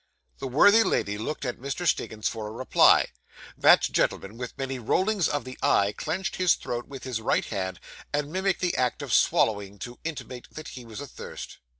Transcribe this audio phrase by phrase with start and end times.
[0.39, 1.85] The worthy lady looked at Mr.
[1.85, 3.09] Stiggins for a reply;
[3.55, 7.79] that gentleman, with many rollings of the eye, clenched his throat with his right hand,
[8.11, 11.59] and mimicked the act of swallowing, to intimate that he was athirst.